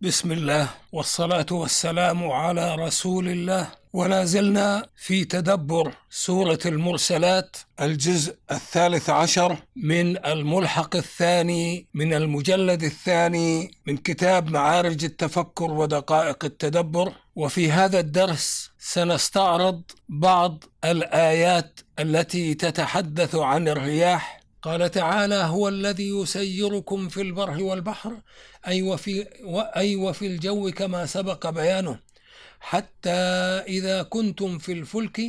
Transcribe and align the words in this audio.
بسم 0.00 0.32
الله 0.32 0.68
والصلاة 0.92 1.46
والسلام 1.50 2.30
على 2.30 2.74
رسول 2.74 3.28
الله. 3.28 3.66
ولا 3.92 4.24
زلنا 4.24 4.86
في 4.96 5.24
تدبر 5.24 5.94
سورة 6.10 6.58
المرسلات 6.66 7.56
الجزء 7.80 8.36
الثالث 8.50 9.10
عشر 9.10 9.56
من 9.76 10.26
الملحق 10.26 10.96
الثاني 10.96 11.86
من 11.94 12.14
المجلد 12.14 12.82
الثاني 12.82 13.70
من 13.86 13.96
كتاب 13.96 14.50
معارج 14.50 15.04
التفكر 15.04 15.70
ودقائق 15.70 16.44
التدبر. 16.44 17.12
وفي 17.36 17.72
هذا 17.72 18.00
الدرس 18.00 18.70
سنستعرض 18.78 19.82
بعض 20.08 20.64
الآيات 20.84 21.80
التي 21.98 22.54
تتحدث 22.54 23.34
عن 23.34 23.68
الرياح 23.68 24.37
قال 24.68 24.90
تعالى 24.90 25.34
هو 25.34 25.68
الذي 25.68 26.08
يسيركم 26.08 27.08
في 27.08 27.22
البر 27.22 27.62
والبحر 27.62 28.20
أي 28.66 28.82
وفي, 28.82 29.26
أي 29.76 29.96
وفي 29.96 30.26
الجو 30.26 30.70
كما 30.70 31.06
سبق 31.06 31.50
بيانه 31.50 31.98
حتى 32.60 33.10
إذا 33.68 34.02
كنتم 34.02 34.58
في 34.58 34.72
الفلك 34.72 35.20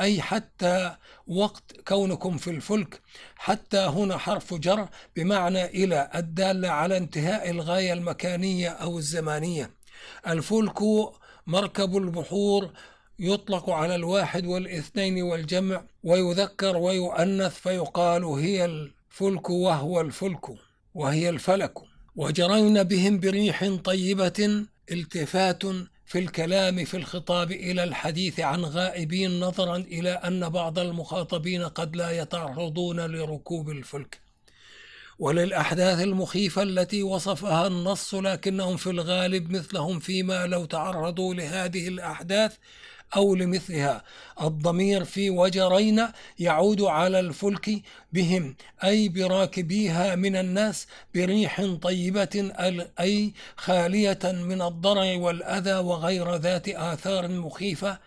أي 0.00 0.22
حتى 0.22 0.96
وقت 1.26 1.80
كونكم 1.88 2.36
في 2.36 2.50
الفلك 2.50 3.00
حتى 3.36 3.78
هنا 3.78 4.18
حرف 4.18 4.54
جر 4.54 4.88
بمعنى 5.16 5.64
إلى 5.64 6.10
الدالة 6.14 6.68
على 6.68 6.96
انتهاء 6.96 7.50
الغاية 7.50 7.92
المكانية 7.92 8.68
أو 8.68 8.98
الزمانية. 8.98 9.70
الفلك 10.26 10.78
مركب 11.46 11.96
البحور 11.96 12.70
يطلق 13.22 13.70
على 13.70 13.94
الواحد 13.94 14.46
والاثنين 14.46 15.22
والجمع 15.22 15.84
ويذكر 16.02 16.76
ويؤنث 16.76 17.54
فيقال 17.54 18.24
هي 18.24 18.64
الفلك 18.64 19.50
وهو 19.50 20.00
الفلك 20.00 20.46
وهي 20.94 21.28
الفلك. 21.28 21.74
وجرين 22.16 22.82
بهم 22.82 23.20
بريح 23.20 23.74
طيبة 23.84 24.64
التفات 24.92 25.62
في 26.06 26.18
الكلام 26.18 26.84
في 26.84 26.96
الخطاب 26.96 27.52
إلى 27.52 27.84
الحديث 27.84 28.40
عن 28.40 28.64
غائبين 28.64 29.40
نظرا 29.40 29.76
إلى 29.76 30.10
أن 30.10 30.48
بعض 30.48 30.78
المخاطبين 30.78 31.62
قد 31.62 31.96
لا 31.96 32.10
يتعرضون 32.10 33.00
لركوب 33.00 33.70
الفلك. 33.70 34.29
وللأحداث 35.20 36.00
المخيفة 36.00 36.62
التي 36.62 37.02
وصفها 37.02 37.66
النص 37.66 38.14
لكنهم 38.14 38.76
في 38.76 38.90
الغالب 38.90 39.50
مثلهم 39.50 39.98
فيما 39.98 40.46
لو 40.46 40.64
تعرضوا 40.64 41.34
لهذه 41.34 41.88
الأحداث 41.88 42.56
أو 43.16 43.34
لمثلها. 43.34 44.04
الضمير 44.42 45.04
في 45.04 45.30
وجرين 45.30 46.06
يعود 46.38 46.82
على 46.82 47.20
الفلك 47.20 47.82
بهم 48.12 48.56
أي 48.84 49.08
براكبيها 49.08 50.14
من 50.14 50.36
الناس 50.36 50.86
بريح 51.14 51.64
طيبة 51.82 52.52
أي 53.00 53.32
خالية 53.56 54.18
من 54.24 54.62
الضرع 54.62 55.16
والأذى 55.16 55.74
وغير 55.74 56.36
ذات 56.36 56.68
آثار 56.68 57.28
مخيفة. 57.28 57.98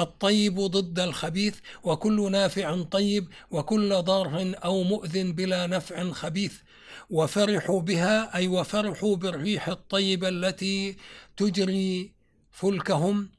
الطيب 0.00 0.60
ضد 0.60 1.00
الخبيث 1.00 1.56
وكل 1.82 2.30
نافع 2.32 2.82
طيب 2.82 3.28
وكل 3.50 4.02
ضار 4.02 4.54
أو 4.64 4.82
مؤذ 4.82 5.32
بلا 5.32 5.66
نفع 5.66 6.10
خبيث. 6.12 6.54
وفرحوا 7.10 7.80
بها 7.80 8.34
أي 8.34 8.48
وفرحوا 8.48 9.16
بالريح 9.16 9.68
الطيبة 9.68 10.28
التي 10.28 10.96
تجري 11.36 12.12
فلكهم. 12.50 13.30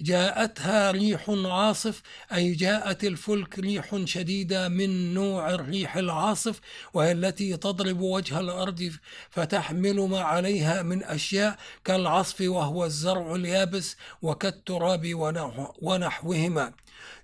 جاءتها 0.00 0.90
ريح 0.90 1.30
عاصف 1.30 2.02
أي 2.32 2.52
جاءت 2.52 3.04
الفلك 3.04 3.58
ريح 3.58 4.04
شديدة 4.04 4.68
من 4.68 5.14
نوع 5.14 5.50
الريح 5.50 5.96
العاصف 5.96 6.60
وهي 6.94 7.12
التي 7.12 7.56
تضرب 7.56 8.00
وجه 8.00 8.40
الأرض 8.40 8.92
فتحمل 9.30 9.96
ما 9.96 10.20
عليها 10.20 10.82
من 10.82 11.04
أشياء 11.04 11.58
كالعصف 11.84 12.40
وهو 12.40 12.84
الزرع 12.84 13.34
اليابس 13.34 13.96
وكالتراب 14.22 15.14
ونحوهما. 15.82 16.72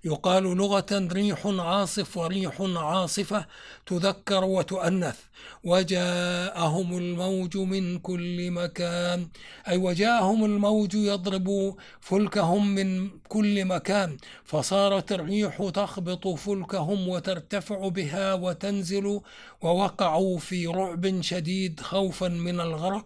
يقال 0.05 0.43
لغة 0.43 1.07
ريح 1.13 1.47
عاصف 1.47 2.17
وريح 2.17 2.61
عاصفة 2.61 3.45
تذكر 3.85 4.43
وتؤنث. 4.43 5.19
وجاءهم 5.63 6.97
الموج 6.97 7.57
من 7.57 7.99
كل 7.99 8.51
مكان. 8.51 9.27
أي 9.67 9.77
وجاءهم 9.77 10.45
الموج 10.45 10.93
يضرب 10.95 11.75
فلكهم 12.01 12.67
من 12.67 13.09
كل 13.27 13.65
مكان. 13.65 14.17
فصارت 14.45 15.11
الريح 15.11 15.69
تخبط 15.73 16.27
فلكهم 16.27 17.07
وترتفع 17.07 17.87
بها 17.87 18.33
وتنزل 18.33 19.21
ووقعوا 19.61 20.37
في 20.39 20.67
رعب 20.67 21.21
شديد 21.21 21.79
خوفا 21.79 22.27
من 22.27 22.59
الغرق. 22.59 23.05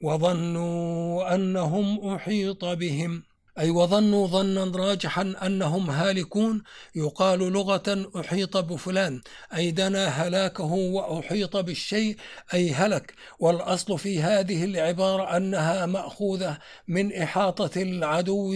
وظنوا 0.00 1.34
أنهم 1.34 2.14
أحيط 2.14 2.64
بهم. 2.64 3.27
أي 3.58 3.70
وظنوا 3.70 4.26
ظنا 4.26 4.64
راجحا 4.64 5.34
أنهم 5.46 5.90
هالكون 5.90 6.62
يقال 6.94 7.38
لغة 7.38 8.10
أحيط 8.20 8.56
بفلان 8.56 9.20
أي 9.56 9.70
دنا 9.70 10.06
هلاكه 10.06 10.64
وأحيط 10.72 11.56
بالشيء 11.56 12.16
أي 12.54 12.72
هلك. 12.72 13.14
والأصل 13.38 13.98
في 13.98 14.22
هذه 14.22 14.64
العبارة 14.64 15.36
أنها 15.36 15.86
مأخوذة 15.86 16.58
من 16.88 17.12
إحاطة 17.12 17.82
العدو 17.82 18.54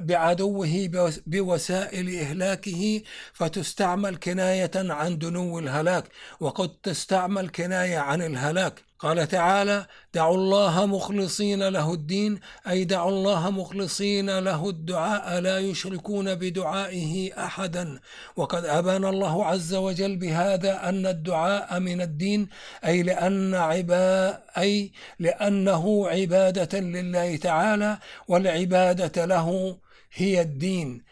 بعدوه 0.00 0.90
بوسائل 1.26 2.18
إهلاكه 2.18 3.02
فتستعمل 3.32 4.16
كناية 4.16 4.70
عن 4.74 5.18
دنو 5.18 5.58
الهلاك 5.58 6.04
وقد 6.40 6.68
تستعمل 6.68 7.48
كناية 7.48 7.98
عن 7.98 8.22
الهلاك. 8.22 8.91
قال 9.02 9.28
تعالى 9.28 9.86
دعوا 10.14 10.36
الله 10.36 10.86
مخلصين 10.86 11.68
له 11.68 11.94
الدين 11.94 12.40
أي 12.68 12.84
دعوا 12.84 13.10
الله 13.10 13.50
مخلصين 13.50 14.38
له 14.38 14.68
الدعاء 14.68 15.40
لا 15.40 15.58
يشركون 15.58 16.34
بدعائه 16.34 17.44
أحدا. 17.44 18.00
وقد 18.36 18.64
أبان 18.64 19.04
الله 19.04 19.46
عز 19.46 19.74
وجل 19.74 20.16
بهذا 20.16 20.88
أن 20.88 21.06
الدعاء 21.06 21.80
من 21.80 22.00
الدين 22.00 22.48
أي 22.84 23.02
لأن 23.02 23.54
عبا 23.54 24.38
أي 24.58 24.92
لأنه 25.18 26.08
عبادة 26.08 26.80
لله 26.80 27.36
تعالى 27.36 27.98
والعبادة 28.28 29.24
له 29.24 29.78
هي 30.14 30.40
الدين. 30.40 31.02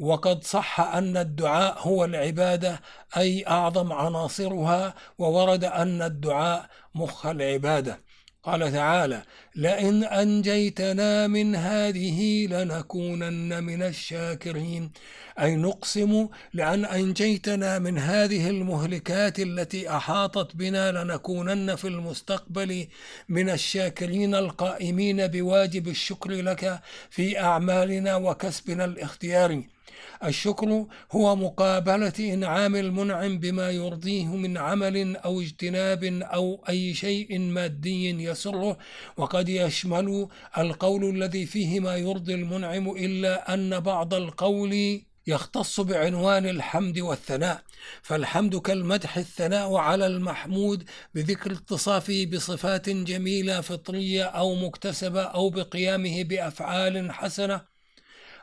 وقد 0.00 0.44
صح 0.44 0.80
أن 0.80 1.16
الدعاء 1.16 1.78
هو 1.78 2.04
العبادة 2.04 2.80
أي 3.16 3.46
أعظم 3.46 3.92
عناصرها 3.92 4.94
وورد 5.18 5.64
أن 5.64 6.02
الدعاء 6.02 6.66
مخ 6.94 7.26
العبادة. 7.26 8.00
قال 8.42 8.72
تعالى 8.72 9.22
لئن 9.56 10.04
أنجيتنا 10.04 11.26
من 11.26 11.56
هذه 11.56 12.46
لنكونن 12.46 13.64
من 13.64 13.82
الشاكرين. 13.82 14.92
أي 15.40 15.56
نقسم 15.56 16.28
لأن 16.54 16.84
أنجيتنا 16.84 17.78
من 17.78 17.98
هذه 17.98 18.50
المهلكات 18.50 19.38
التي 19.38 19.90
أحاطت 19.90 20.56
بنا 20.56 20.92
لنكونن 20.92 21.74
في 21.74 21.88
المستقبل 21.88 22.88
من 23.28 23.50
الشاكرين 23.50 24.34
القائمين 24.34 25.26
بواجب 25.26 25.88
الشكر 25.88 26.30
لك 26.30 26.80
في 27.10 27.40
أعمالنا 27.40 28.16
وكسبنا 28.16 28.84
الاختياري 28.84 29.79
الشكر 30.24 30.86
هو 31.12 31.36
مقابلة 31.36 32.12
إنعام 32.20 32.76
المنعم 32.76 33.38
بما 33.38 33.70
يرضيه 33.70 34.26
من 34.26 34.56
عمل 34.58 35.16
أو 35.16 35.40
اجتناب 35.40 36.04
أو 36.04 36.64
أي 36.68 36.94
شيء 36.94 37.38
مادي 37.38 38.10
يسره. 38.10 38.78
وقد 39.16 39.48
يشمل 39.48 40.28
القول 40.58 41.16
الذي 41.16 41.46
فيه 41.46 41.80
ما 41.80 41.96
يرضي 41.96 42.34
المنعم 42.34 42.90
إلا 42.90 43.54
أن 43.54 43.80
بعض 43.80 44.14
القول 44.14 45.02
يختص 45.26 45.80
بعنوان 45.80 46.46
الحمد 46.46 46.98
والثناء. 46.98 47.62
فالحمد 48.02 48.56
كالمدح 48.56 49.16
الثناء 49.16 49.74
على 49.74 50.06
المحمود 50.06 50.84
بذكر 51.14 51.52
اتصافه 51.52 52.26
بصفات 52.32 52.88
جميلة 52.88 53.60
فطرية 53.60 54.24
أو 54.24 54.54
مكتسبة 54.54 55.22
أو 55.22 55.50
بقيامه 55.50 56.24
بأفعال 56.24 57.12
حسنة. 57.12 57.79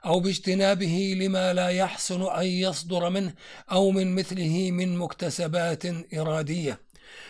أو 0.05 0.19
باجتنابه 0.19 1.17
لما 1.19 1.53
لا 1.53 1.69
يحسن 1.69 2.21
أن 2.21 2.45
يصدر 2.45 3.09
منه 3.09 3.33
أو 3.71 3.91
من 3.91 4.15
مثله 4.15 4.71
من 4.71 4.97
مكتسبات 4.97 5.83
إرادية. 6.13 6.79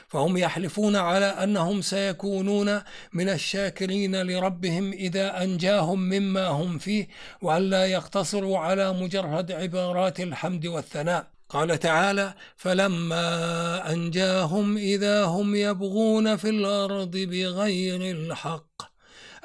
فهم 0.07 0.37
يحلفون 0.37 0.95
على 0.95 1.25
أنهم 1.25 1.81
سيكونون 1.81 2.81
من 3.13 3.29
الشاكرين 3.29 4.21
لربهم 4.21 4.91
إذا 4.91 5.43
أنجاهم 5.43 5.99
مما 5.99 6.47
هم 6.47 6.77
فيه 6.77 7.07
وأن 7.41 7.69
لا 7.69 7.85
يقتصروا 7.85 8.57
على 8.57 8.93
مجرد 8.93 9.51
عبارات 9.51 10.19
الحمد 10.19 10.65
والثناء. 10.65 11.27
قال 11.49 11.79
تعالى 11.79 12.33
فلما 12.55 13.93
أنجاهم 13.93 14.77
إذا 14.77 15.23
هم 15.23 15.55
يبغون 15.55 16.35
في 16.37 16.49
الأرض 16.49 17.11
بغير 17.11 18.01
الحق 18.01 18.96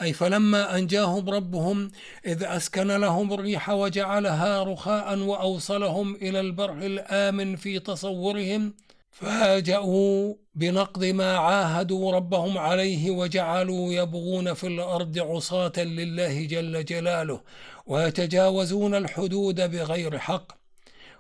أي 0.02 0.12
فلما 0.12 0.78
أنجاهم 0.78 1.30
ربهم 1.30 1.90
إذ 2.26 2.44
أسكن 2.44 2.86
لهم 2.86 3.32
الريح 3.32 3.70
وجعلها 3.70 4.62
رخاء 4.62 5.18
وأوصلهم 5.18 6.14
إلى 6.14 6.40
البر 6.40 6.78
الآمن 6.78 7.56
في 7.56 7.78
تصورهم 7.78 8.74
فاجأوا 9.10 10.34
بنقض 10.54 11.04
ما 11.04 11.36
عاهدوا 11.36 12.12
ربهم 12.12 12.58
عليه 12.58 13.10
وجعلوا 13.10 13.92
يبغون 13.92 14.54
في 14.54 14.66
الأرض 14.66 15.18
عصاة 15.18 15.72
لله 15.76 16.44
جل 16.44 16.84
جلاله 16.84 17.40
ويتجاوزون 17.86 18.94
الحدود 18.94 19.60
بغير 19.60 20.18
حق. 20.18 20.52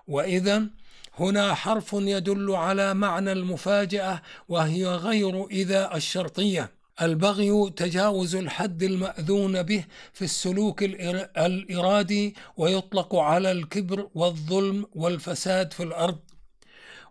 وإذا 0.08 0.66
هنا 1.18 1.54
حرف 1.54 1.92
يدل 1.92 2.50
على 2.50 2.94
معنى 2.94 3.32
المفاجأة 3.32 4.22
وهي 4.48 4.86
غير 4.86 5.46
إذا 5.46 5.96
الشرطية. 5.96 6.81
البغي 7.00 7.70
تجاوز 7.76 8.36
الحد 8.36 8.82
المأذون 8.82 9.62
به 9.62 9.84
في 10.12 10.24
السلوك 10.24 10.82
الإرادي 10.82 12.34
ويطلق 12.56 13.14
على 13.14 13.52
الكبر 13.52 14.08
والظلم 14.14 14.86
والفساد 14.94 15.72
في 15.72 15.82
الأرض. 15.82 16.18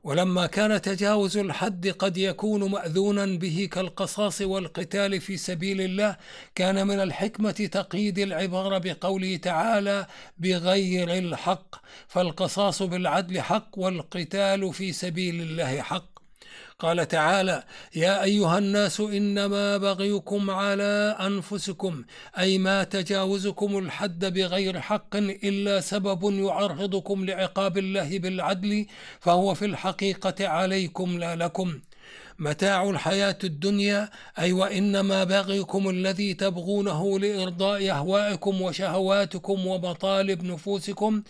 ولما 0.04 0.46
كان 0.46 0.82
تجاوز 0.82 1.38
الحد 1.38 1.88
قد 1.88 2.18
يكون 2.18 2.72
مأذونا 2.72 3.26
به 3.26 3.70
كالقصاص 3.72 4.42
والقتال 4.42 5.22
في 5.22 5.38
سبيل 5.38 5.82
الله 5.82 6.18
كان 6.56 6.88
من 6.88 7.00
الحكمة 7.00 7.52
تقييد 7.52 8.20
العبارة 8.20 8.78
بقوله 8.78 9.38
تعالى 9.38 10.08
بغير 10.38 11.18
الحق 11.18 11.76
فالقصاص 12.08 12.84
بالعدل 12.84 13.42
حق 13.42 13.78
والقتال 13.78 14.74
في 14.74 14.92
سبيل 14.92 15.42
الله 15.42 15.82
حق. 15.82 16.11
قال 16.82 17.08
تعالى 17.08 17.64
يا 17.96 18.24
أيها 18.24 18.58
الناس 18.58 19.00
إنما 19.00 19.78
بغيكم 19.78 20.50
على 20.50 21.18
أنفسكم 21.20 22.04
أي 22.40 22.58
ما 22.58 22.84
تجاوزكم 22.84 23.78
الحد 23.78 24.26
بغير 24.26 24.80
حق 24.80 25.16
إلا 25.16 25.80
سبب 25.80 26.34
يعرضكم 26.34 27.26
لعقاب 27.26 27.78
الله 27.78 28.20
بالعدل 28.20 28.86
فهو 29.20 29.54
في 29.54 29.66
الحقيقة 29.66 30.48
عليكم 30.48 31.18
لا 31.18 31.36
لكم. 31.36 31.80
متاع 32.40 32.90
الحياة 32.90 33.38
الدنيا 33.44 34.10
أي 34.40 34.54
وإنما 34.54 35.24
باغيكم 35.24 35.90
الذي 35.90 36.34
تبغونه 36.34 37.20
لإرضاء 37.20 37.92
أهوائكم 37.92 38.62
وشهواتكم 38.62 39.68
ومطالب 39.68 40.44
نفوسكم 40.44 41.24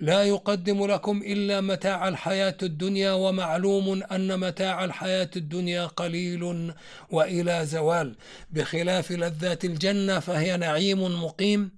لا 0.00 0.22
يقدم 0.22 0.86
لكم 0.86 1.22
إلا 1.26 1.60
متاع 1.60 2.08
الحياة 2.08 2.56
الدنيا 2.62 3.12
ومعلوم 3.12 4.02
أن 4.02 4.40
متاع 4.40 4.84
الحياة 4.84 5.30
الدنيا 5.36 5.86
قليل 5.86 6.72
وإلى 7.10 7.66
زوال. 7.66 8.14
بخلاف 8.50 9.12
لذات 9.12 9.64
الجنة 9.64 10.18
فهي 10.18 10.56
نعيم 10.56 11.24
مقيم. 11.24 11.70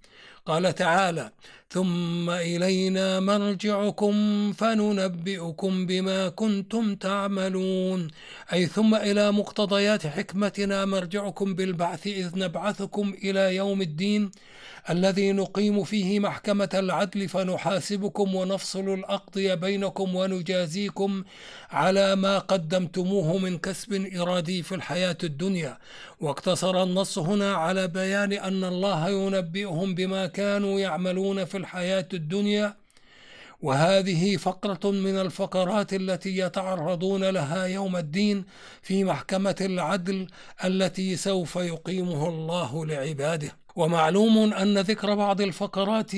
قال 0.47 0.75
تعالى 0.75 1.31
ثم 1.71 2.31
إلينا 2.31 3.21
مرجعكم 3.21 4.15
فننبئكم 4.53 5.87
بما 5.87 6.29
كنتم 6.29 6.95
تعملون. 6.95 8.09
أي 8.53 8.67
ثم 8.67 8.95
إلى 8.95 9.33
مقتضيات 9.33 10.07
حكمتنا 10.07 10.85
مرجعكم 10.85 11.55
بالبعث 11.55 12.07
إذ 12.07 12.39
نبعثكم 12.39 13.15
إلى 13.25 13.57
يوم 13.57 13.83
الدين 13.83 14.31
الذي 14.91 15.33
نقيم 15.33 15.85
فيه 15.85 16.21
محكمة 16.21 16.69
العدل 16.75 17.29
فنحاسبكم 17.29 18.35
ونفصل 18.35 18.95
الأقضية 18.95 19.55
بينكم 19.55 20.15
ونجازيكم 20.15 21.25
على 21.71 22.17
ما 22.17 22.39
قدمتموه 22.39 23.39
من 23.39 23.59
كسب 23.59 24.09
إرادي 24.17 24.63
في 24.63 24.75
الحياة 24.75 25.19
الدنيا. 25.25 25.79
واقتصر 26.21 26.83
النص 26.83 27.19
هنا 27.19 27.55
على 27.55 27.89
بيان 27.89 28.33
أن 28.33 28.65
الله 28.65 29.09
ينبئهم 29.09 29.95
بما 29.95 30.27
كانوا 30.27 30.81
يعملون 30.81 31.45
في 31.45 31.57
الحياة 31.67 32.09
الدنيا 32.15 32.77
وهذه 33.63 34.37
فقرة 34.37 34.91
من 34.91 35.19
الفقرات 35.19 35.93
التي 35.93 36.39
يتعرضون 36.39 37.25
لها 37.25 37.65
يوم 37.67 37.97
الدين 37.97 38.45
في 38.83 39.05
محكمة 39.05 39.57
العدل 39.61 40.27
التي 40.65 41.17
سوف 41.17 41.57
يقيمه 41.57 42.29
الله 42.29 42.87
لعباده. 42.87 43.51
ومعلوم 43.77 44.53
أن 44.53 44.79
ذكر 44.79 45.15
بعض 45.15 45.41
الفقرات 45.41 46.13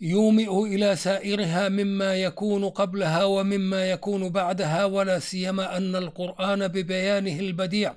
يومئ 0.00 0.62
إلى 0.74 0.96
سائرها 0.96 1.68
مما 1.68 2.14
يكون 2.14 2.68
قبلها 2.68 3.24
ومما 3.24 3.90
يكون 3.90 4.28
بعدها 4.28 4.84
ولا 4.84 5.18
سيما 5.18 5.76
أن 5.76 5.96
القرآن 5.96 6.68
ببيانه 6.68 7.40
البديع. 7.40 7.94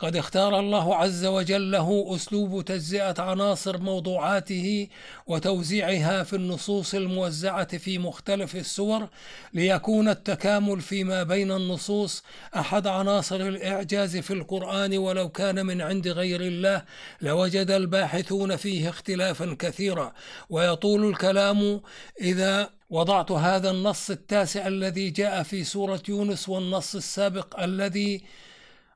قد 0.00 0.16
اختار 0.16 0.58
الله 0.58 0.94
عز 0.96 1.24
وجل 1.24 1.70
له 1.70 2.14
أسلوب 2.14 2.64
تجزئة 2.64 3.14
عناصر 3.18 3.78
موضوعاته 3.78 4.88
وتوزيعها 5.26 6.22
في 6.22 6.36
النصوص 6.36 6.94
الموزعة 6.94 7.78
في 7.78 7.98
مختلف 7.98 8.56
السور 8.56 9.08
ليكون 9.54 10.08
التكامل 10.08 10.80
فيما 10.80 11.22
بين 11.22 11.52
النصوص 11.52 12.22
أحد 12.56 12.86
عناصر 12.86 13.36
الإعجاز 13.36 14.16
في 14.16 14.32
القرآن 14.32 14.98
ولو 14.98 15.28
كان 15.28 15.66
من 15.66 15.80
عند 15.80 16.08
غير 16.08 16.40
الله 16.40 16.84
لوجد 17.20 17.70
الباحثون 17.70 18.56
فيه 18.56 18.88
اختلافا 18.88 19.56
كثيرا. 19.58 20.12
ويطول 20.50 21.08
الكلام 21.08 21.80
إذا 22.20 22.70
وضعت 22.90 23.32
هذا 23.32 23.70
النص 23.70 24.10
التاسع 24.10 24.66
الذي 24.66 25.10
جاء 25.10 25.42
في 25.42 25.64
سورة 25.64 26.02
يونس 26.08 26.48
والنص 26.48 26.94
السابق 26.94 27.60
الذي 27.60 28.22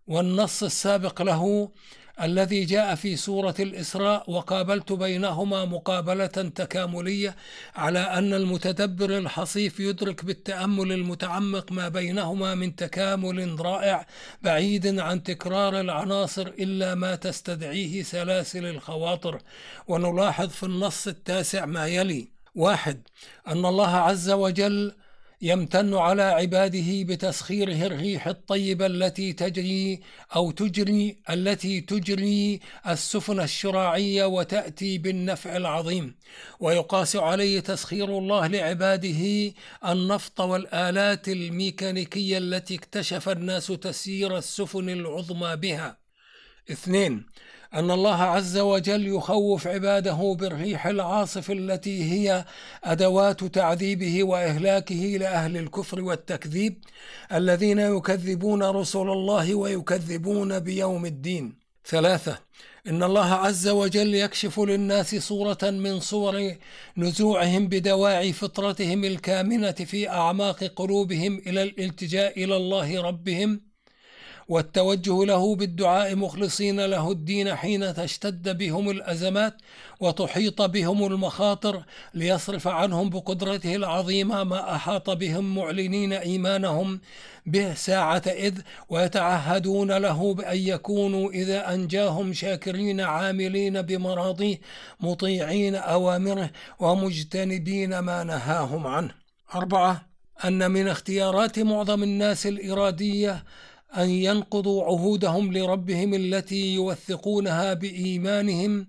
والنص 0.06 0.62
السابق 0.62 1.22
له 1.22 1.70
الذي 2.22 2.64
جاء 2.64 2.94
في 2.94 3.16
سورة 3.16 3.54
الإسراء 3.60 4.30
وقابلت 4.30 4.92
بينهما 4.92 5.64
مقابلة 5.64 6.26
تكاملية 6.26 7.36
على 7.74 7.98
أن 7.98 8.34
المتدبر 8.34 9.18
الحصيف 9.18 9.80
يدرك 9.80 10.24
بالتأمل 10.24 10.92
المتعمق 10.92 11.72
ما 11.72 11.88
بينهما 11.88 12.54
من 12.54 12.76
تكامل 12.76 13.60
رائع 13.60 14.06
بعيد 14.42 14.98
عن 14.98 15.22
تكرار 15.22 15.80
العناصر 15.80 16.46
إلا 16.46 16.94
ما 16.94 17.14
تستدعيه 17.14 18.02
سلاسل 18.02 18.66
الخواطر. 18.66 19.42
ونلاحظ 19.88 20.48
في 20.48 20.62
النص 20.62 21.08
التاسع 21.08 21.66
ما 21.66 21.86
يلي 21.86 22.28
واحد 22.54 23.08
أن 23.48 23.66
الله 23.66 23.96
عز 23.96 24.30
وجل 24.30 24.92
يمتن 25.42 25.94
على 25.94 26.22
عباده 26.22 27.02
بتسخيره 27.02 27.86
الريح 27.86 28.28
الطيبة 28.28 28.86
التي 28.86 29.32
تجري 29.32 30.00
أو 30.36 30.50
تجري 30.50 31.18
التي 31.30 31.80
تجري 31.80 32.60
السفن 32.88 33.40
الشراعية 33.40 34.24
وتأتي 34.24 34.98
بالنفع 34.98 35.56
العظيم. 35.56 36.16
ويقاس 36.60 37.16
عليه 37.16 37.60
تسخير 37.60 38.18
الله 38.18 38.46
لعباده 38.46 39.52
النفط 39.86 40.40
والآلات 40.40 41.28
الميكانيكية 41.28 42.38
التي 42.38 42.74
اكتشف 42.74 43.28
الناس 43.28 43.66
تسيير 43.66 44.38
السفن 44.38 44.88
العظمى 44.88 45.56
بها. 45.56 46.03
اثنين 46.70 47.26
أن 47.74 47.90
الله 47.90 48.22
عز 48.22 48.58
وجل 48.58 49.06
يخوف 49.06 49.66
عباده 49.66 50.36
بالريح 50.38 50.86
العاصف 50.86 51.50
التي 51.50 52.12
هي 52.12 52.44
أدوات 52.84 53.44
تعذيبه 53.44 54.24
وإهلاكه 54.24 54.94
لأهل 54.94 55.56
الكفر 55.56 56.00
والتكذيب 56.00 56.84
الذين 57.32 57.78
يكذبون 57.78 58.62
رسل 58.62 59.08
الله 59.08 59.54
ويكذبون 59.54 60.58
بيوم 60.58 61.06
الدين. 61.06 61.58
ثلاثة 61.86 62.38
إن 62.86 63.02
الله 63.02 63.34
عز 63.34 63.68
وجل 63.68 64.14
يكشف 64.14 64.60
للناس 64.60 65.14
صورة 65.14 65.58
من 65.62 66.00
صور 66.00 66.54
نزوعهم 66.96 67.68
بدواعي 67.68 68.32
فطرتهم 68.32 69.04
الكامنة 69.04 69.72
في 69.72 70.08
أعماق 70.08 70.64
قلوبهم 70.64 71.38
إلى 71.46 71.62
الالتجاء 71.62 72.44
إلى 72.44 72.56
الله 72.56 73.02
ربهم. 73.02 73.73
والتوجه 74.48 75.24
له 75.24 75.56
بالدعاء 75.56 76.16
مخلصين 76.16 76.80
له 76.86 77.10
الدين 77.10 77.54
حين 77.54 77.94
تشتد 77.94 78.58
بهم 78.58 78.90
الأزمات 78.90 79.54
وتحيط 80.00 80.62
بهم 80.62 81.06
المخاطر 81.06 81.84
ليصرف 82.14 82.68
عنهم 82.68 83.10
بقدرته 83.10 83.76
العظيمة 83.76 84.44
ما 84.44 84.74
أحاط 84.74 85.10
بهم 85.10 85.54
معلنين 85.54 86.12
إيمانهم 86.12 87.00
به 87.46 87.74
ساعة 87.74 88.22
إذ 88.26 88.60
ويتعهدون 88.88 89.92
له 89.92 90.34
بأن 90.34 90.58
يكونوا 90.58 91.30
إذا 91.30 91.74
أنجاهم 91.74 92.32
شاكرين 92.32 93.00
عاملين 93.00 93.82
بمراضيه 93.82 94.60
مطيعين 95.00 95.74
أوامره 95.74 96.50
ومجتنبين 96.78 97.98
ما 97.98 98.24
نهاهم 98.24 98.86
عنه. 98.86 99.14
أربعة 99.54 100.06
أن 100.44 100.70
من 100.70 100.88
اختيارات 100.88 101.58
معظم 101.58 102.02
الناس 102.02 102.46
الإرادية 102.46 103.44
أن 103.96 104.10
ينقضوا 104.10 104.84
عهودهم 104.84 105.52
لربهم 105.52 106.14
التي 106.14 106.74
يوثقونها 106.74 107.74
بإيمانهم 107.74 108.86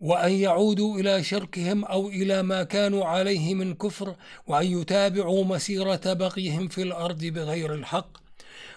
وأن 0.00 0.32
يعودوا 0.32 1.00
إلى 1.00 1.24
شركهم 1.24 1.84
أو 1.84 2.08
إلى 2.08 2.42
ما 2.42 2.62
كانوا 2.62 3.04
عليه 3.04 3.54
من 3.54 3.74
كفر 3.74 4.14
وأن 4.46 4.80
يتابعوا 4.80 5.44
مسيرة 5.44 6.12
بغيهم 6.12 6.68
في 6.68 6.82
الأرض 6.82 7.24
بغير 7.24 7.74
الحق. 7.74 8.08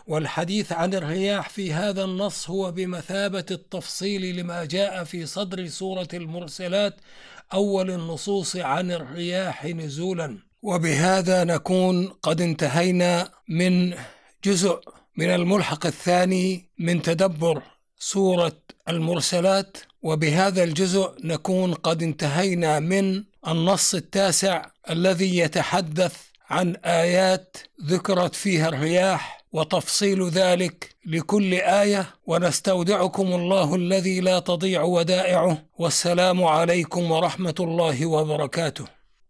والحديث 0.07 0.71
عن 0.71 0.93
الرياح 0.93 1.49
في 1.49 1.73
هذا 1.73 2.03
النص 2.03 2.49
هو 2.49 2.71
بمثابة 2.71 3.45
التفصيل 3.51 4.35
لما 4.35 4.65
جاء 4.65 5.03
في 5.03 5.25
صدر 5.25 5.67
سورة 5.67 6.07
المرسلات 6.13 6.95
أول 7.53 7.91
النصوص 7.91 8.55
عن 8.55 8.91
الرياح 8.91 9.65
نزولا. 9.65 10.37
وبهذا 10.61 11.43
نكون 11.43 12.07
قد 12.07 12.41
انتهينا 12.41 13.29
من 13.49 13.93
جزء 14.43 14.81
من 15.17 15.29
الملحق 15.29 15.85
الثاني 15.85 16.69
من 16.79 17.01
تدبر 17.01 17.61
سورة 17.99 18.57
المرسلات 18.89 19.77
وبهذا 20.01 20.63
الجزء 20.63 21.11
نكون 21.23 21.73
قد 21.73 22.03
انتهينا 22.03 22.79
من 22.79 23.23
النص 23.47 23.95
التاسع 23.95 24.65
الذي 24.89 25.37
يتحدث 25.37 26.15
عن 26.49 26.75
آيات 26.75 27.57
ذكرت 27.85 28.35
فيها 28.35 28.69
الرياح 28.69 29.41
وتفصيل 29.51 30.29
ذلك 30.29 30.95
لكل 31.05 31.53
آية. 31.53 32.15
ونستودعكم 32.25 33.27
الله 33.33 33.75
الذي 33.75 34.19
لا 34.19 34.39
تضيع 34.39 34.81
ودائعه. 34.81 35.65
والسلام 35.77 36.43
عليكم 36.43 37.11
ورحمة 37.11 37.55
الله 37.59 38.05
وبركاته. 38.05 39.00